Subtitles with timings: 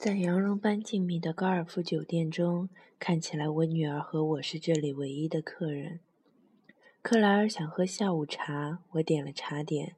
[0.00, 6.00] 在羊绒般静谧的高尔夫酒店中，看起来我女儿和我是这里唯一的客人。
[7.02, 9.96] 克莱尔想喝下午茶，我点了茶点，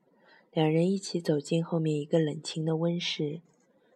[0.51, 3.43] 两人一起走进后面一个冷清的温室，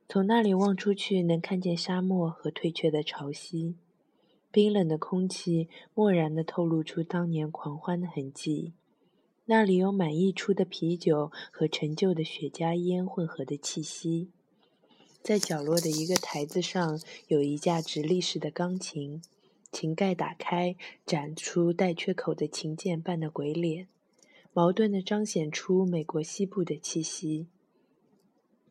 [0.08, 3.74] 从那里望出去，能看见沙漠和退却的潮汐。
[4.52, 8.74] 冰冷的空气漠然地透露出当年狂欢的痕迹。
[9.46, 14.30] 那里有满溢出的啤酒和陈旧的雪茄烟混合的气息。
[15.26, 19.20] 在角落的一个台子上，有一架直立式的钢琴，
[19.72, 23.88] 琴盖打开，展出带缺口的琴键般的鬼脸，
[24.52, 27.48] 矛盾地彰显出美国西部的气息。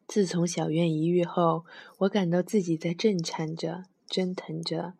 [0.07, 1.65] 自从小院一遇后，
[1.97, 4.93] 我感到自己在震颤着、蒸腾着，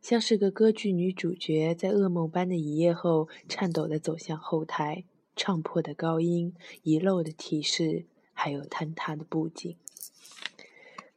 [0.00, 5.02] 像是个歌剧女主角在噩梦般的一夜后，颤抖地走向后台，
[5.34, 9.74] 唱破的高音、遗漏的提示，还有坍塌的布景。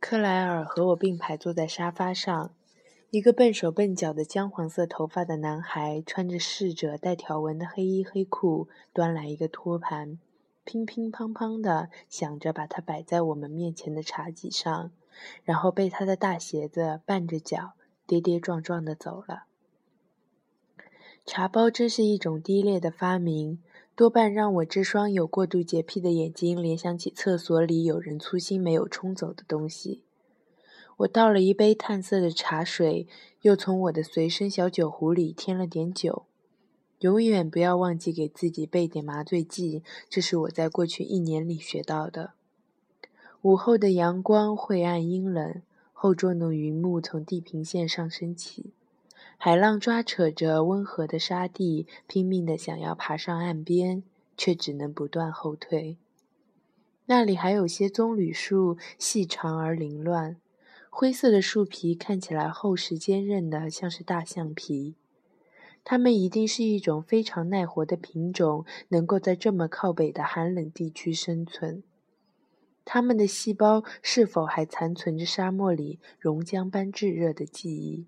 [0.05, 2.53] 克莱尔和我并排坐在沙发上，
[3.09, 10.19] 一个笨手笨脚的姜黄色头发的男孩穿着侍者带条纹的黑衣黑裤，端来一个托盘，
[10.65, 14.91] 乒乒乓乓的想着把它摆在我们面前的茶几上，
[15.45, 17.71] 然后被他的大鞋子绊着脚，
[18.05, 19.45] 跌跌撞撞的走了。
[21.25, 23.63] 茶包真是一种低劣的发明。
[23.95, 30.01] 多半让我这双有过度洁癖的眼睛联想起厕所里有人粗心没有冲走的东西。
[30.97, 33.07] 我倒了一杯淡色的茶水，
[33.41, 36.25] 又从我的随身小酒壶里添了点酒。
[36.99, 42.33] 永远不要忘记给自己备点麻醉剂，这是我在过去一年里学到的。
[43.41, 48.73] 午后的阳光晦暗阴冷，厚重的云幕从地平线上升起。
[49.45, 54.01] 海浪抓扯着温和的沙地，拼命地想要爬上岸边，
[54.37, 55.97] 却只能不断后退。
[57.07, 60.37] 那里还有些棕榈树，细长而凌乱，
[60.89, 64.95] 灰色的树皮看起来厚实坚韧的，像是大象皮。
[65.83, 71.83] 它们一定是一种非常耐活的品种，能够在这么靠北的寒冷地区生存。
[72.85, 78.07] 它们的细胞是否还残存着沙漠里熔浆般炙热的记忆？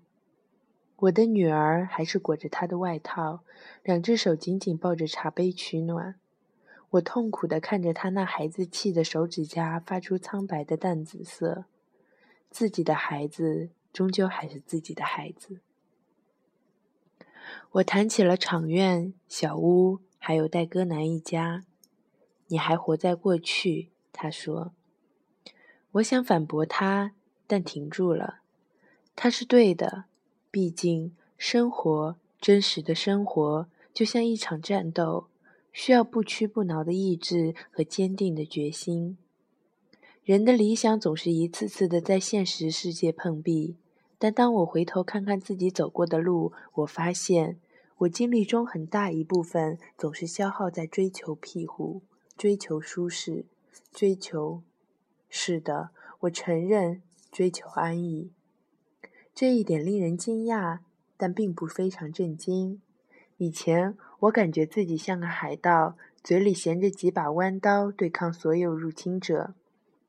[0.96, 3.40] 我的女儿还是裹着她的外套，
[3.82, 6.14] 两只手紧紧抱着茶杯取暖。
[6.90, 11.66] 我痛苦地看着她那孩子气的手指甲发出苍白的淡紫色。
[12.50, 15.60] 自己的孩子终究还是自己的孩子。
[17.72, 21.64] 我谈起了场院、小屋，还有戴戈南一家。
[22.46, 24.72] 你还活在过去，他说。
[25.92, 27.12] 我想反驳他，
[27.46, 28.40] 但停住了。
[29.14, 30.04] 他是对的。
[30.50, 35.26] 毕竟，生活真实的生活就像一场战斗，
[35.72, 39.18] 需要不屈不挠的意志和坚定的决心。
[40.24, 43.76] 人的理想总是一次次的在现实世界碰壁，
[44.18, 47.60] 但当我回头看看自己走过的路，我发现
[47.98, 52.02] 我经历中很大一部分总是消耗在追求庇护、
[52.36, 53.44] 追求舒适、
[53.92, 54.62] 追求……
[55.28, 55.90] 是的，
[56.20, 58.30] 我承认，追求安逸。
[59.36, 60.78] 这一点令人惊讶，
[61.18, 62.80] 但并不非常震惊。
[63.36, 69.52] 以前我感觉自己像个海盗，嘴里衔着几把弯刀对抗所有入侵者。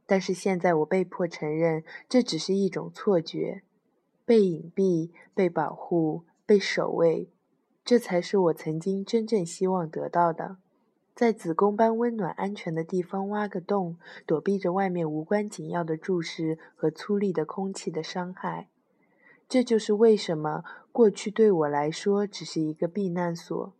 [0.05, 3.63] 但是现在我被迫承认，这只是一种错觉。
[4.23, 7.29] 被隐蔽、被保护、被守卫，
[7.83, 10.55] 这才是我曾经真正希望得到的。
[11.13, 18.69] 在子宫般温暖、安全的地方挖个洞，躲避着外面无关紧要的注视和粗粝的空气的伤害。
[19.49, 23.73] 这就是为什么过去对我来说只是一个避难所。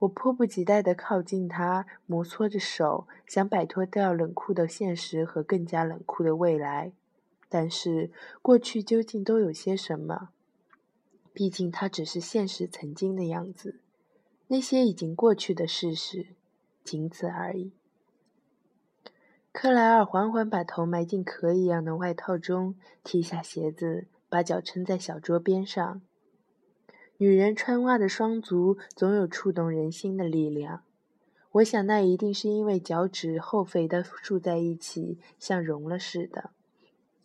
[0.00, 6.92] 我迫不及待地靠近它，摩搓着手，想摆脱掉冷酷的现实和更加冷酷的未来。
[7.48, 8.10] 但是，
[8.42, 10.30] 过去究竟都有些什么？
[11.32, 13.80] 毕竟，它只是现实曾经的样子，
[14.48, 16.26] 那些已经过去的事实，
[16.84, 17.72] 仅此而已。
[19.52, 24.06] 克莱尔缓缓把头埋进壳一样的外套中，踢下鞋子。
[24.28, 26.00] 把脚撑在小桌边上。
[27.18, 30.82] 女人穿袜的双足总有触动人心的力量。
[31.52, 36.50] 我想，那一定是因为脚趾厚肥的竖在一起，像融了似的。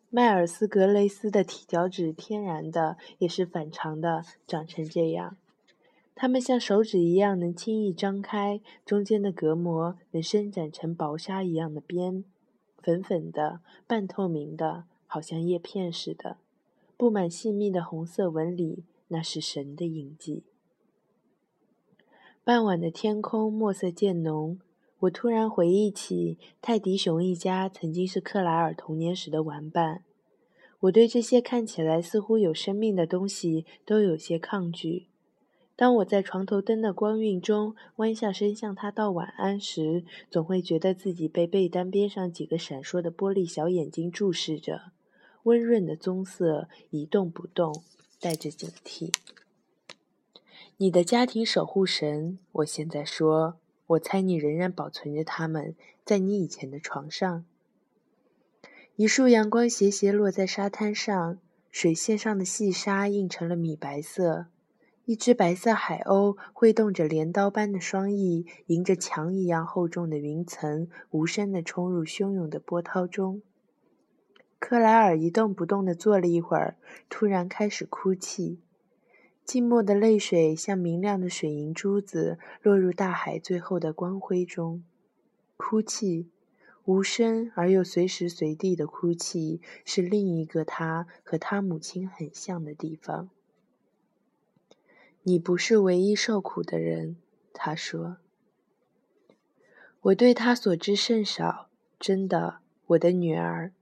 [0.10, 5.36] 迈尔斯·格雷斯的体脚趾天然的，也是反常的，长成这样。
[6.16, 12.24] 它们像手指一样能轻易张开，中间的隔膜能伸展成薄纱一样的边，
[12.78, 16.38] 粉粉的、半透明的，好像叶片似的。
[17.02, 20.44] 布满细密的红色纹理，那是神的印记。
[22.44, 24.60] 傍晚的天空墨色渐浓，
[25.00, 30.04] 我突然回忆起泰迪熊一家曾经是克莱尔童年时的玩伴。
[30.82, 35.08] 我对这些看起来似乎有生命的东西都有些抗拒。
[35.76, 44.92] 当我在床头灯的光晕中弯下身向他道晚安时，总会觉得自己被被单边上几个闪烁的玻璃小眼睛注视着，
[45.44, 47.84] 温润的棕色一动不动，
[48.20, 49.14] 带着警惕。
[50.78, 53.58] 你的家庭守护神，我现在说，
[53.88, 57.46] 我猜你仍然保存着它们，在你以前的床上。
[58.96, 61.40] 一束阳光斜斜落在沙滩上，
[61.72, 64.48] 水线上的细沙映成了米白色。
[65.06, 73.42] 一只白色海鸥挥动着镰刀般的双翼，迎着墙一样厚重的云层，无声地冲入汹涌的波涛中。
[74.62, 76.78] 克莱尔一动不动地坐了一会儿，
[77.10, 78.60] 突然开始哭泣。
[79.44, 84.84] 静默的泪水像明亮的水银珠子，落入大海最后的光辉中。
[85.58, 86.30] 哭泣。
[86.86, 93.30] 无声而又随时随地的哭泣，是另一个他和他母亲很像的地方。
[95.24, 97.18] 你不是唯一受苦的人，
[97.52, 98.18] 他说。
[100.02, 101.68] 我对他所知甚少，
[102.00, 103.74] 真的，我的女儿。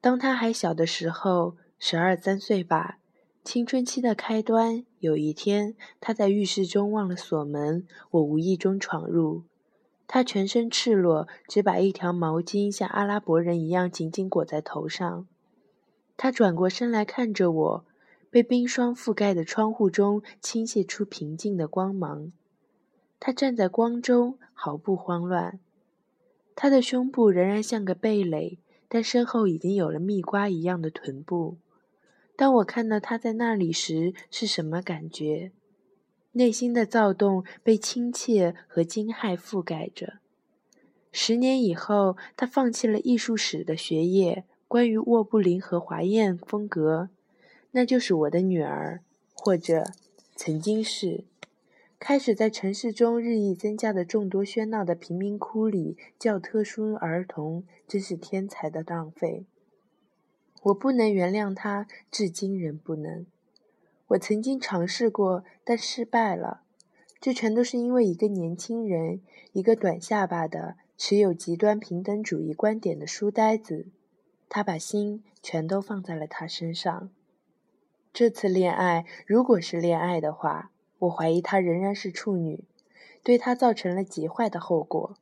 [0.00, 2.98] 当他还小的时候，十二三岁吧，
[3.44, 4.84] 青春期的开端。
[4.98, 9.44] 有一天，他在浴室中忘了锁门，我无意中闯入。
[10.06, 15.26] 他全身赤裸，只把一条毛巾像阿拉伯人一样紧紧裹在头上。
[16.16, 17.84] 他转过身来看着我，
[18.30, 22.32] 被冰霜覆盖的窗户中倾泻出平静的光芒。
[23.18, 25.60] 他站在光中，毫不慌乱。
[26.56, 28.58] 他的胸部仍然像个蓓蕾，
[28.92, 31.56] 但身后已经有了蜜瓜一样的臀部。
[32.36, 35.52] 当我看到他在那里时，是什么感觉？
[36.32, 40.14] 内心的躁动被亲切和惊骇覆盖着。
[41.12, 47.10] 十年以后，他放弃了艺术史的学业，关于沃布林和华宴风格，
[47.70, 49.02] 那就是我的女儿，
[49.32, 49.92] 或者
[50.34, 51.24] 曾经是，
[52.00, 59.44] 开始在城市中日益增加的众多喧闹的贫民窟里教特殊儿童，真是天才的浪费。
[60.62, 63.26] 我不能原谅他，至今仍不能。
[64.08, 66.62] 我曾经尝试过，但失败了。
[67.20, 69.20] 这全都是因为一个年轻人，
[69.52, 73.88] 一个短下巴的、持有极端平等主义观点的书呆子。
[74.48, 77.10] 他把心全都放在了他身上。
[78.10, 82.64] 这次恋爱，如果是恋爱的话，我怀疑她仍然是处女，
[83.22, 85.16] 对她造成了极坏的后果。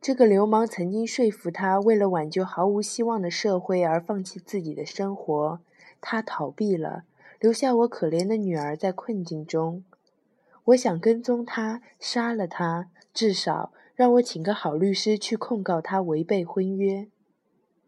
[0.00, 5.60] 这个流氓曾经说服她，为了挽救毫无希望的社会而放弃自己的生活。
[6.00, 7.04] 他逃避了。
[7.40, 9.84] 留下我可怜的女儿在困境中，
[10.64, 17.06] 我想跟踪他，杀了他，至少让我请个好律师去控告他违背婚约。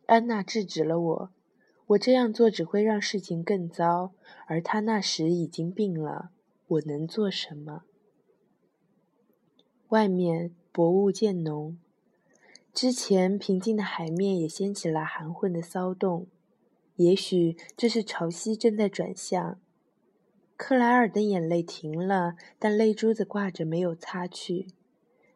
[0.06, 1.31] 安娜制止了我，
[1.88, 4.12] 我这样做只会让事情更糟，
[4.47, 6.31] 而他那时已经病了。
[6.70, 7.82] 我能做什么？
[9.88, 11.76] 外面薄雾渐浓，
[12.72, 16.28] 之前平静的海面也掀起了含混的骚动。
[16.94, 19.58] 也许这是潮汐正在转向。
[20.56, 24.69] 克莱尔的眼泪停了，但泪珠子挂着没有擦去。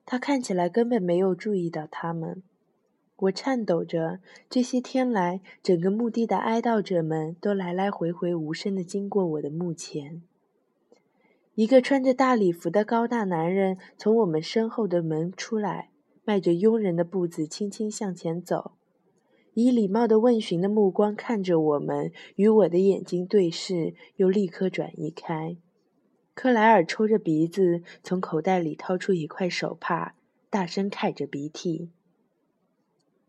[0.06, 2.44] 他看起来根本没有注意到他们。
[3.16, 4.20] 我颤抖着。
[4.48, 10.22] 这些天来，整个墓地的哀悼者们都来来回回无声地经过我的墓前。
[11.54, 15.90] 一个穿着大礼服的高大男人从我们身后的门出来，
[16.24, 18.72] 迈着佣人的步子轻轻向前走。
[19.52, 25.56] 以礼貌的问询的目光看着我们，与我的眼睛对视，又立刻转移开。
[26.34, 30.16] 克莱尔抽着鼻子，从口袋里掏出一块手帕，
[30.50, 31.90] 大声揩着鼻涕。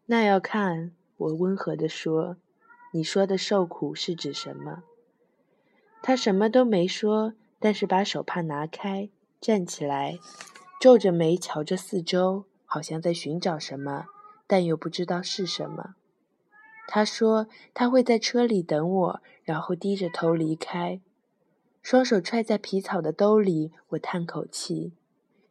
[0.08, 2.38] 那要看，我温和地说
[2.92, 4.84] ：“你说的受苦是指什么？”
[6.02, 7.34] 他什么都没说，
[7.66, 9.10] 但是把手帕拿开，
[9.42, 10.20] 站起来，
[10.80, 14.06] 皱着眉瞧着四周，好像在寻找什么，
[14.46, 15.96] 但又不知道是什么。
[16.88, 21.02] 他说：“他会在车里等我，然后低着头离开，
[21.82, 24.94] 双手揣在皮草的兜里。”我叹口气，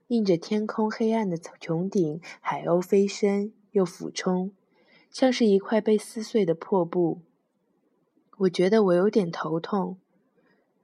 [0.07, 4.53] 映着天空黑暗的穹顶，海鸥飞升又俯冲，
[5.11, 7.23] 像是一块被撕碎的破布。
[8.39, 9.99] 我觉得我有点头痛。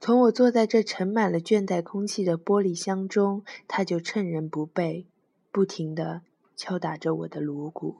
[0.03, 5.05] 从我坐在这盛满了倦怠空气的玻璃箱中，他就趁人不备，
[5.51, 6.21] 不停地
[6.55, 7.97] 敲打着我的颅骨。